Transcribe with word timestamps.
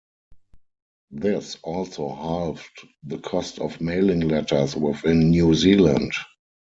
This 1.11 1.59
also 1.61 2.09
halved 2.09 2.87
the 3.03 3.19
cost 3.19 3.59
of 3.59 3.79
mailing 3.79 4.21
letters 4.21 4.75
within 4.75 5.29
New 5.29 5.53
Zealand. 5.53 6.13